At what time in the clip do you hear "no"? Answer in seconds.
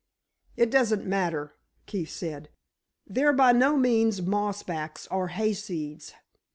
3.51-3.77